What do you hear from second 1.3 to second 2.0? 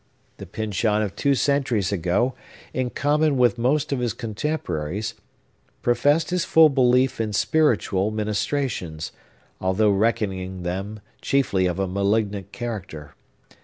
centuries